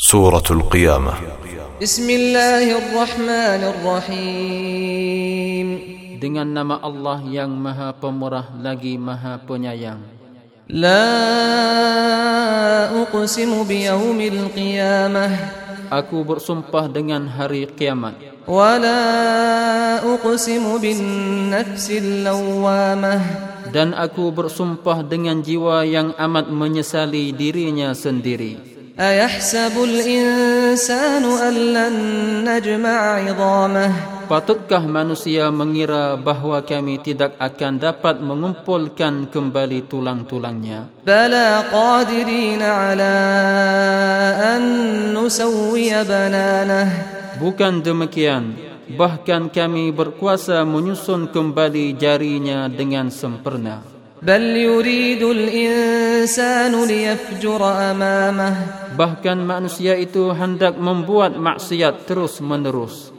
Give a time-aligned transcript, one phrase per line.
[0.00, 1.12] سورة القيامة
[1.80, 5.68] بسم الله الرحمن الرحيم
[6.20, 10.04] Dengan nama Allah yang maha pemurah lagi maha penyayang
[10.68, 11.00] لا
[12.92, 15.26] أقسم بيوم القيامة
[15.88, 19.00] Aku bersumpah dengan hari kiamat ولا
[20.04, 23.14] أقسم بالنفس اللوامة
[23.72, 31.94] Dan aku bersumpah dengan jiwa yang amat menyesali dirinya sendiri أيحسب الإنسان أن لن
[32.48, 32.98] نجمع
[33.28, 33.92] عظامه
[34.26, 40.90] Patutkah manusia mengira bahawa kami tidak akan dapat mengumpulkan kembali tulang-tulangnya?
[41.06, 43.14] بلى قادرين على
[44.34, 44.62] أن
[45.14, 46.88] نسوي بنانه
[47.38, 48.58] Bukan demikian,
[48.98, 53.84] bahkan kami berkuasa menyusun kembali jarinya dengan sempurna.
[58.93, 63.09] bahkan manusia itu hendak membuat maksiat terus menerus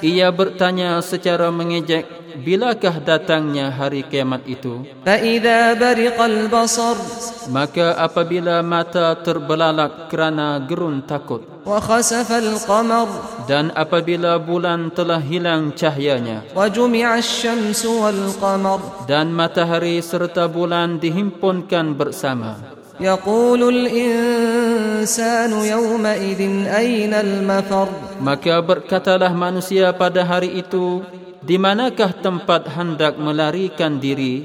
[0.00, 4.83] ia bertanya secara mengejek bilakah datangnya hari kiamat itu?
[5.05, 6.97] فإذا برق البصر
[7.45, 13.07] Maka apabila mata terbelalak kerana gerun takut وخسف القمر
[13.49, 22.57] dan apabila bulan telah hilang cahayanya وجمع الشمس والقمر dan matahari serta bulan dihimpunkan bersama
[22.95, 27.87] يقول الإنسان يومئذ أين المفر
[28.23, 31.03] maka berkatalah manusia pada hari itu
[31.40, 34.44] di manakah tempat hendak melarikan diri?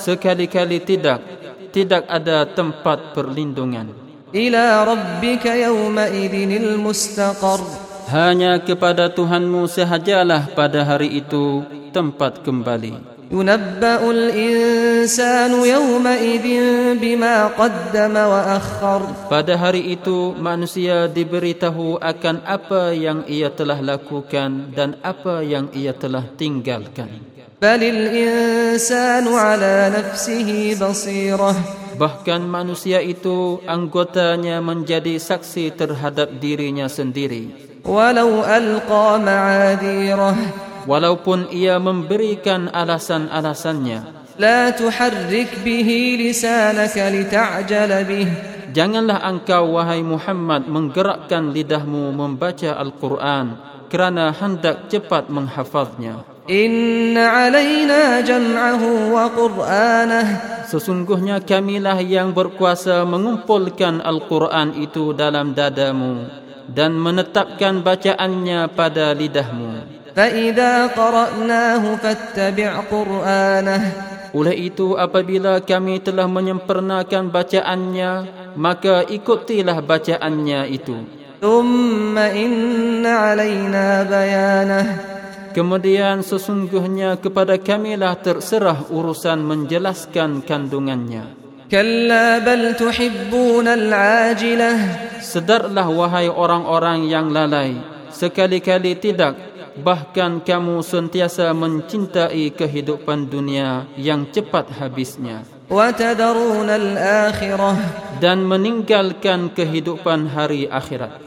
[0.00, 1.20] Sekali-kali tidak,
[1.70, 3.92] tidak ada tempat perlindungan.
[4.30, 7.60] Ila rabbika yawma idinil mustaqar.
[8.10, 13.09] Hanya kepada Tuhanmu sahajalah pada hari itu tempat kembali.
[13.31, 16.45] ينبأ الإنسان يومئذ
[17.01, 25.01] بما قدم وأخر Pada hari itu manusia diberitahu akan apa yang ia telah lakukan dan
[25.01, 27.33] apa yang ia telah tinggalkan.
[27.61, 31.53] بل الإنسان على نفسه بصيرة
[31.95, 37.49] Bahkan manusia itu anggotanya menjadi saksi terhadap dirinya sendiri.
[37.85, 40.35] ولو ألقى معاذيره
[40.90, 44.26] walaupun ia memberikan alasan-alasannya.
[48.70, 53.46] Janganlah engkau wahai Muhammad menggerakkan lidahmu membaca Al-Quran
[53.86, 56.26] kerana hendak cepat menghafaznya.
[56.50, 60.26] Inna alaina jam'ahu wa qur'anah
[60.70, 66.30] Sesungguhnya kamilah yang berkuasa mengumpulkan Al-Quran itu dalam dadamu
[66.70, 69.99] dan menetapkan bacaannya pada lidahmu.
[70.15, 73.81] فإذا قرأناه فاتبع قرآنه
[74.35, 78.11] Oleh itu apabila kami telah menyempurnakan bacaannya,
[78.59, 80.95] maka ikutilah bacaannya itu.
[81.39, 84.85] ثم إن علينا بيانه
[85.55, 91.45] Kemudian sesungguhnya kepada kamilah terserah urusan menjelaskan kandungannya.
[91.71, 94.71] كلا بل تحبون العاجلة
[95.23, 99.38] Sedarlah wahai orang-orang yang lalai, sekali-kali tidak
[99.78, 105.46] bahkan kamu sentiasa mencintai kehidupan dunia yang cepat habisnya.
[108.18, 111.22] dan meninggalkan kehidupan hari akhirat.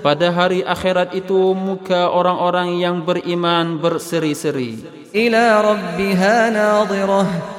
[0.00, 4.80] pada hari akhirat itu muka orang-orang yang beriman berseri-seri.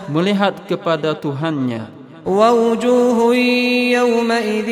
[0.09, 2.00] melihat kepada tuhannya.
[2.26, 3.18] ووجوه
[3.94, 4.70] يومئذ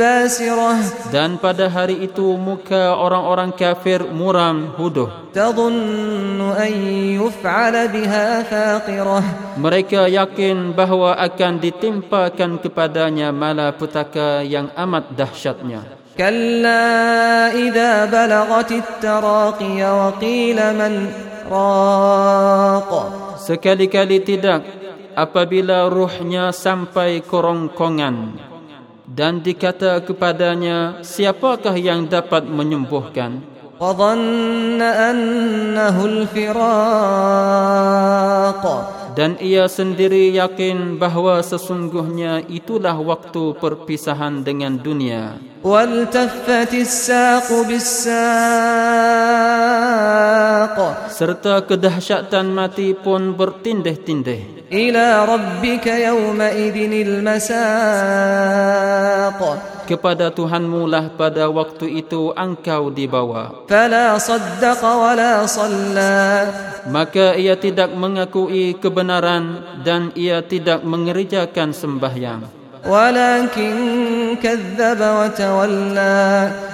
[0.00, 0.72] باسرة
[1.12, 6.72] dan pada hari itu muka orang-orang kafir muram huduh تظن أن
[7.20, 9.22] يفعل بها فاقرة
[9.60, 15.84] mereka yakin bahawa akan ditimpakan kepadanya malapetaka yang amat dahsyatnya
[16.16, 20.92] كلا إذا بلغت التراقي وقيل من
[21.52, 22.92] راق
[23.36, 24.79] sekali-kali tidak
[25.20, 28.36] apabila ruhnya sampai kerongkongan
[29.06, 36.66] dan dikata kepadanya siapakah yang dapat menyembuhkan وظن أنه الفراق
[39.17, 45.37] dan ia sendiri yakin bahawa sesungguhnya itulah waktu perpisahan dengan dunia.
[51.11, 54.65] Serta kedahsyatan mati pun bertindih-tindih.
[54.71, 57.51] Ila rabbika yawma idinil masaq
[59.91, 63.67] kepada Tuhanmu lah pada waktu itu engkau dibawa.
[63.67, 66.23] Fala saddaqa wa la salla.
[66.87, 72.47] Maka ia tidak mengakui kebenaran dan ia tidak mengerjakan sembahyang.
[72.87, 73.75] Walakin
[74.39, 76.15] kazzaba wa tawalla.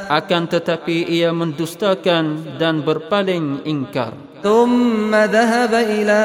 [0.07, 4.13] Akan tetapi ia mendustakan dan berpaling ingkar.
[4.46, 6.20] ثم ذهب إلى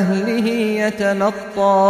[0.00, 0.46] أهله
[0.88, 1.82] يتمطى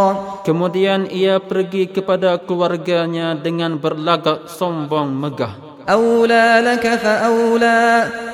[0.42, 7.80] kemudian ia pergi kepada keluarganya dengan berlagak sombong megah أولى لك فأولى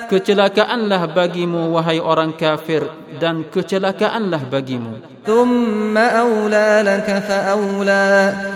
[0.06, 2.86] kecelakaanlah bagimu wahai orang kafir
[3.18, 8.06] dan kecelakaanlah bagimu ثم أولى لك فأولى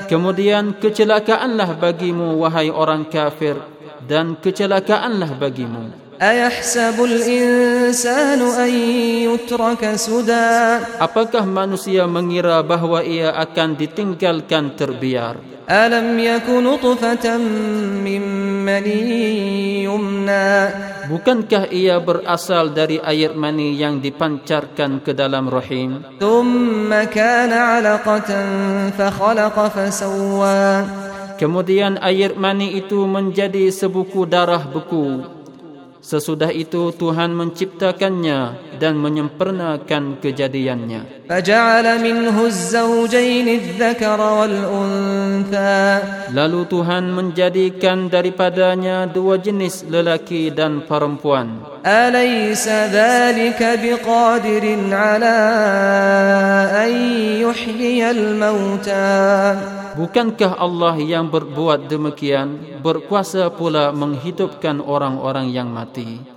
[0.07, 3.59] kemudian kecelakaanlah bagimu wahai orang kafir
[4.07, 8.73] dan kecelakaanlah bagimu أيحسب الإنسان أن
[9.25, 10.53] يترك سدى
[11.01, 15.41] apakah manusia mengira bahawa ia akan ditinggalkan terbiar
[15.71, 17.25] ألم يك نطفة
[18.05, 18.23] من
[18.69, 20.53] مني يمنى
[21.09, 28.31] bukankah ia berasal dari air mani yang dipancarkan ke dalam rahim ثم كان علقة
[28.93, 30.69] فخلق فسوى
[31.41, 35.34] kemudian air mani itu menjadi sebuku darah beku
[36.06, 38.40] Sesudah itu Tuhan menciptakannya
[38.78, 41.26] dan menyempurnakan kejadiannya.
[46.30, 51.66] Lalu Tuhan menjadikan daripadanya dua jenis lelaki dan perempuan.
[53.82, 55.38] biqadirin ala
[56.86, 56.94] an
[57.42, 58.22] yuhyiyal.
[59.96, 66.35] Bukankah Allah yang berbuat demikian berkuasa pula menghidupkan orang-orang yang mati?